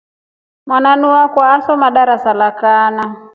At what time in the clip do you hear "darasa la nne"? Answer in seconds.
1.95-3.05